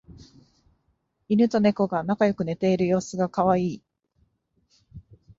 [1.29, 3.83] イヌとネコが仲良く寝ている様子がカワイイ